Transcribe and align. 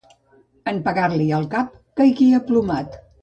En 0.71 0.79
pegar-li 0.87 1.27
al 1.41 1.45
cap 1.53 1.77
caigué 2.01 2.31
aplomat. 2.41 2.99